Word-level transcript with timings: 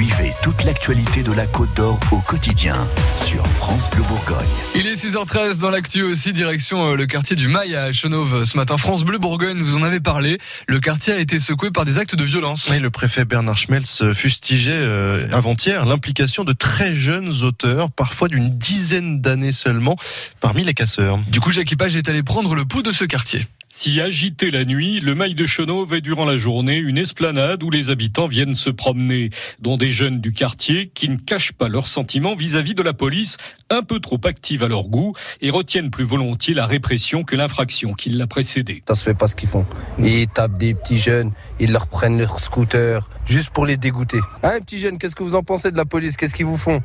Suivez 0.00 0.32
toute 0.42 0.64
l'actualité 0.64 1.22
de 1.22 1.30
la 1.30 1.46
Côte 1.46 1.76
d'Or 1.76 2.00
au 2.10 2.20
quotidien 2.20 2.88
sur 3.16 3.46
France 3.58 3.90
Bleu 3.90 4.02
Bourgogne. 4.04 4.48
Il 4.74 4.86
est 4.86 4.94
6h13 4.94 5.58
dans 5.58 5.68
l'actu 5.68 6.00
aussi, 6.00 6.32
direction 6.32 6.92
euh, 6.92 6.96
le 6.96 7.04
quartier 7.04 7.36
du 7.36 7.48
Mail 7.48 7.76
à 7.76 7.92
Chenauve. 7.92 8.44
Ce 8.44 8.56
matin, 8.56 8.78
France 8.78 9.04
Bleu 9.04 9.18
Bourgogne, 9.18 9.60
vous 9.60 9.76
en 9.76 9.82
avez 9.82 10.00
parlé. 10.00 10.38
Le 10.68 10.80
quartier 10.80 11.12
a 11.12 11.18
été 11.18 11.38
secoué 11.38 11.70
par 11.70 11.84
des 11.84 11.98
actes 11.98 12.14
de 12.14 12.24
violence. 12.24 12.66
Oui, 12.70 12.80
le 12.80 12.88
préfet 12.88 13.26
Bernard 13.26 13.58
Schmelz 13.58 14.14
fustigeait 14.14 14.72
euh, 14.72 15.28
avant-hier 15.32 15.84
l'implication 15.84 16.44
de 16.44 16.54
très 16.54 16.94
jeunes 16.94 17.42
auteurs, 17.42 17.90
parfois 17.90 18.28
d'une 18.28 18.56
dizaine 18.56 19.20
d'années 19.20 19.52
seulement, 19.52 19.96
parmi 20.40 20.64
les 20.64 20.72
casseurs. 20.72 21.18
Du 21.28 21.40
coup, 21.40 21.50
Jacques 21.50 21.76
Page 21.76 21.96
est 21.96 22.08
allé 22.08 22.22
prendre 22.22 22.54
le 22.54 22.64
pouls 22.64 22.80
de 22.80 22.92
ce 22.92 23.04
quartier. 23.04 23.46
Si 23.72 24.00
agité 24.00 24.50
la 24.50 24.64
nuit, 24.64 24.98
le 24.98 25.14
mail 25.14 25.36
de 25.36 25.46
Chenauve 25.46 25.94
est 25.94 26.00
durant 26.00 26.24
la 26.24 26.36
journée 26.36 26.78
une 26.78 26.98
esplanade 26.98 27.62
où 27.62 27.70
les 27.70 27.90
habitants 27.90 28.26
viennent 28.26 28.56
se 28.56 28.68
promener, 28.68 29.30
dont 29.60 29.76
des 29.76 29.92
jeunes 29.92 30.20
du 30.20 30.32
quartier 30.32 30.88
qui 30.92 31.08
ne 31.08 31.16
cachent 31.16 31.52
pas 31.52 31.68
leurs 31.68 31.86
sentiments 31.86 32.34
vis-à-vis 32.34 32.74
de 32.74 32.82
la 32.82 32.94
police, 32.94 33.36
un 33.70 33.84
peu 33.84 34.00
trop 34.00 34.18
active 34.24 34.64
à 34.64 34.68
leur 34.68 34.88
goût, 34.88 35.14
et 35.40 35.50
retiennent 35.50 35.92
plus 35.92 36.02
volontiers 36.02 36.52
la 36.52 36.66
répression 36.66 37.22
que 37.22 37.36
l'infraction 37.36 37.92
qui 37.94 38.10
l'a 38.10 38.26
précédée. 38.26 38.82
Ça 38.88 38.96
se 38.96 39.04
fait 39.04 39.14
pas 39.14 39.28
ce 39.28 39.36
qu'ils 39.36 39.48
font. 39.48 39.64
Ils 40.00 40.26
tapent 40.26 40.58
des 40.58 40.74
petits 40.74 40.98
jeunes, 40.98 41.30
ils 41.60 41.70
leur 41.70 41.86
prennent 41.86 42.18
leur 42.18 42.40
scooter, 42.40 43.08
juste 43.30 43.50
pour 43.50 43.64
les 43.64 43.76
dégoûter. 43.76 44.20
Hein, 44.42 44.58
petit 44.60 44.78
jeune, 44.78 44.98
qu'est-ce 44.98 45.14
que 45.14 45.22
vous 45.22 45.34
en 45.34 45.42
pensez 45.42 45.70
de 45.70 45.76
la 45.76 45.84
police? 45.84 46.16
Qu'est-ce 46.16 46.34
qu'ils 46.34 46.46
vous 46.46 46.56
font? 46.56 46.82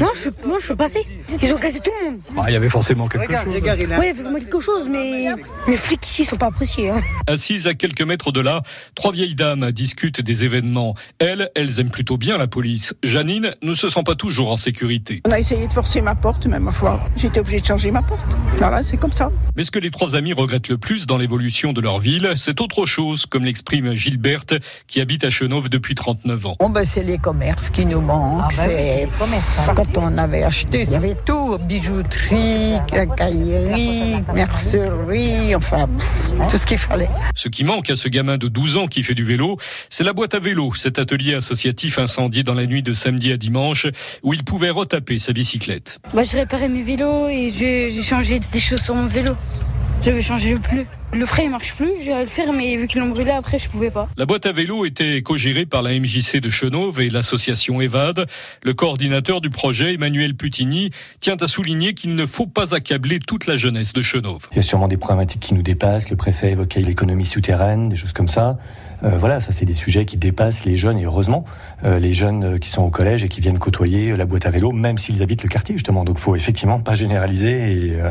Non, 0.00 0.08
je, 0.14 0.28
moi, 0.46 0.58
je 0.58 0.66
suis 0.66 0.74
passé. 0.74 0.98
Ils 1.40 1.52
ont 1.52 1.58
cassé 1.58 1.80
tout 1.80 1.90
le 2.02 2.10
monde. 2.10 2.20
Ah, 2.36 2.44
il 2.48 2.52
y 2.52 2.56
avait 2.56 2.68
forcément 2.68 3.08
quelque 3.08 3.32
chose. 3.32 3.54
Oui, 4.00 4.14
forcément 4.14 4.38
quelque 4.38 4.60
chose, 4.60 4.88
mais 4.90 5.26
les 5.68 5.76
flics 5.76 6.06
ici 6.06 6.24
sont 6.24 6.36
pas 6.36 6.46
appréciés. 6.46 6.90
Hein. 6.90 7.00
Assises 7.26 7.66
à 7.66 7.74
quelques 7.74 8.02
mètres 8.02 8.32
de 8.32 8.40
là, 8.40 8.62
trois 8.94 9.12
vieilles 9.12 9.34
dames 9.34 9.70
discutent 9.70 10.20
des 10.20 10.44
événements. 10.44 10.94
Elles, 11.18 11.50
elles 11.54 11.80
aiment 11.80 11.90
plutôt 11.90 12.16
bien 12.16 12.38
la 12.38 12.46
police. 12.46 12.94
Janine 13.02 13.54
ne 13.62 13.74
se 13.74 13.88
sent 13.88 14.02
pas 14.04 14.14
toujours 14.14 14.50
en 14.50 14.56
sécurité. 14.56 15.22
On 15.26 15.30
a 15.30 15.38
essayé 15.38 15.66
de 15.68 15.72
forcer 15.72 16.00
ma 16.00 16.14
porte, 16.14 16.46
mais 16.46 16.58
ma 16.58 16.72
foi, 16.72 17.00
j'étais 17.16 17.40
obligée 17.40 17.60
de 17.60 17.66
changer 17.66 17.90
ma 17.90 18.02
porte. 18.02 18.36
Voilà, 18.56 18.82
c'est 18.82 18.96
comme 18.96 19.12
ça. 19.12 19.30
Mais 19.56 19.62
ce 19.62 19.70
que 19.70 19.78
les 19.78 19.90
trois 19.90 20.16
amis 20.16 20.32
regrettent 20.32 20.68
le 20.68 20.78
plus 20.78 21.06
dans 21.06 21.18
l'évolution 21.18 21.72
de 21.72 21.80
leur 21.80 21.98
ville, 21.98 22.32
c'est 22.36 22.60
autre 22.60 22.86
chose, 22.86 23.26
comme 23.26 23.44
l'exprime 23.44 23.94
Gilberte, 23.94 24.54
qui 24.86 25.00
habite 25.00 25.24
à 25.24 25.30
Chenauve 25.30 25.68
depuis 25.68 25.83
39 25.92 26.46
ans. 26.46 26.56
Bon, 26.58 26.70
ben, 26.70 26.84
c'est 26.84 27.02
les 27.02 27.18
commerces 27.18 27.68
qui 27.68 27.84
nous 27.84 28.00
manquent. 28.00 28.54
Ah, 28.58 28.64
c'est 28.64 29.08
hein. 29.20 29.74
quand 29.74 29.98
on 29.98 30.16
avait 30.16 30.44
acheté, 30.44 30.82
il 30.82 30.92
y 30.92 30.94
avait 30.94 31.16
tout 31.26 31.58
bijouterie, 31.58 32.78
quincaillerie, 32.86 34.22
mercerie, 34.32 35.54
enfin 35.54 35.86
pff, 35.88 36.48
tout 36.48 36.56
ce 36.56 36.64
qu'il 36.64 36.78
fallait. 36.78 37.10
Ce 37.34 37.48
qui 37.48 37.64
manque 37.64 37.90
à 37.90 37.96
ce 37.96 38.08
gamin 38.08 38.38
de 38.38 38.48
12 38.48 38.78
ans 38.78 38.86
qui 38.86 39.02
fait 39.02 39.14
du 39.14 39.24
vélo, 39.24 39.58
c'est 39.90 40.04
la 40.04 40.12
boîte 40.12 40.34
à 40.34 40.38
vélo, 40.38 40.72
cet 40.74 40.98
atelier 40.98 41.34
associatif 41.34 41.98
incendié 41.98 42.42
dans 42.42 42.54
la 42.54 42.66
nuit 42.66 42.82
de 42.82 42.92
samedi 42.94 43.32
à 43.32 43.36
dimanche, 43.36 43.86
où 44.22 44.32
il 44.32 44.44
pouvait 44.44 44.70
retaper 44.70 45.18
sa 45.18 45.32
bicyclette. 45.32 45.98
Bah, 46.14 46.22
j'ai 46.24 46.38
réparé 46.38 46.68
mes 46.68 46.82
vélos 46.82 47.28
et 47.28 47.50
j'ai 47.50 48.02
changé 48.02 48.40
des 48.52 48.60
choses 48.60 48.80
sur 48.80 48.94
mon 48.94 49.06
vélo. 49.06 49.34
Je 50.02 50.10
vais 50.10 50.22
changer 50.22 50.52
le 50.54 50.60
pneu. 50.60 50.86
Le 51.14 51.26
frein 51.26 51.44
il 51.44 51.50
marche 51.50 51.74
plus, 51.74 51.92
je 52.00 52.06
vais 52.10 52.22
le 52.22 52.26
faire, 52.26 52.52
mais 52.52 52.76
vu 52.76 52.88
qu'ils 52.88 53.00
l'ont 53.00 53.10
brûlé 53.10 53.30
après, 53.30 53.60
je 53.60 53.68
pouvais 53.68 53.90
pas. 53.90 54.08
La 54.16 54.26
boîte 54.26 54.46
à 54.46 54.52
vélo 54.52 54.84
était 54.84 55.22
co-gérée 55.22 55.64
par 55.64 55.80
la 55.80 55.92
MJC 55.92 56.40
de 56.40 56.50
Chenauve 56.50 57.00
et 57.00 57.08
l'association 57.08 57.80
EVAD. 57.80 58.26
Le 58.64 58.74
coordinateur 58.74 59.40
du 59.40 59.48
projet, 59.48 59.94
Emmanuel 59.94 60.34
Putini, 60.34 60.90
tient 61.20 61.36
à 61.36 61.46
souligner 61.46 61.94
qu'il 61.94 62.16
ne 62.16 62.26
faut 62.26 62.48
pas 62.48 62.74
accabler 62.74 63.20
toute 63.20 63.46
la 63.46 63.56
jeunesse 63.56 63.92
de 63.92 64.02
Chenauve. 64.02 64.48
Il 64.50 64.56
y 64.56 64.58
a 64.58 64.62
sûrement 64.62 64.88
des 64.88 64.96
problématiques 64.96 65.40
qui 65.40 65.54
nous 65.54 65.62
dépassent. 65.62 66.10
Le 66.10 66.16
préfet 66.16 66.50
évoquait 66.50 66.80
l'économie 66.80 67.26
souterraine, 67.26 67.90
des 67.90 67.96
choses 67.96 68.12
comme 68.12 68.26
ça. 68.26 68.58
Euh, 69.04 69.16
voilà, 69.18 69.38
ça 69.38 69.52
c'est 69.52 69.66
des 69.66 69.74
sujets 69.74 70.06
qui 70.06 70.16
dépassent 70.16 70.64
les 70.64 70.76
jeunes 70.76 70.98
et 70.98 71.04
heureusement 71.04 71.44
euh, 71.84 71.98
les 71.98 72.12
jeunes 72.12 72.44
euh, 72.44 72.58
qui 72.58 72.70
sont 72.70 72.82
au 72.82 72.90
collège 72.90 73.24
et 73.24 73.28
qui 73.28 73.40
viennent 73.40 73.58
côtoyer 73.58 74.16
la 74.16 74.24
boîte 74.24 74.46
à 74.46 74.50
vélo, 74.50 74.72
même 74.72 74.98
s'ils 74.98 75.22
habitent 75.22 75.42
le 75.42 75.48
quartier 75.48 75.74
justement. 75.74 76.04
Donc, 76.04 76.18
faut 76.18 76.34
effectivement 76.34 76.80
pas 76.80 76.94
généraliser 76.94 77.50
et 77.50 78.00
euh, 78.00 78.10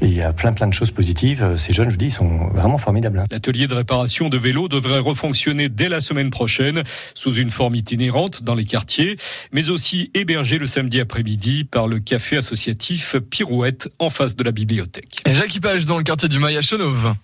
il 0.00 0.12
y 0.12 0.22
a 0.22 0.32
plein 0.32 0.52
plein 0.52 0.66
de 0.66 0.74
choses 0.74 0.90
positives. 0.90 1.56
Ces 1.56 1.72
jeunes, 1.72 1.88
je 1.88 1.94
vous 1.94 1.98
dis, 1.98 2.06
ils 2.06 2.12
sont 2.42 2.54
vraiment 2.54 2.78
formidables. 2.78 3.18
hein. 3.18 3.24
L'atelier 3.30 3.66
de 3.66 3.74
réparation 3.74 4.28
de 4.28 4.36
vélos 4.38 4.68
devrait 4.68 4.98
refonctionner 4.98 5.68
dès 5.68 5.88
la 5.88 6.00
semaine 6.00 6.30
prochaine 6.30 6.82
sous 7.14 7.34
une 7.34 7.50
forme 7.50 7.74
itinérante 7.74 8.42
dans 8.42 8.54
les 8.54 8.64
quartiers, 8.64 9.16
mais 9.52 9.70
aussi 9.70 10.10
hébergé 10.14 10.58
le 10.58 10.66
samedi 10.66 11.00
après-midi 11.00 11.64
par 11.64 11.88
le 11.88 11.98
café 11.98 12.36
associatif 12.36 13.16
Pirouette 13.30 13.88
en 13.98 14.10
face 14.10 14.36
de 14.36 14.44
la 14.44 14.52
bibliothèque. 14.52 15.22
Et 15.26 15.34
Jacques 15.34 15.60
Page 15.60 15.86
dans 15.86 15.98
le 15.98 16.04
quartier 16.04 16.28
du 16.28 16.38
Mail 16.38 16.56
à 16.56 16.62
Chenauve. 16.62 17.14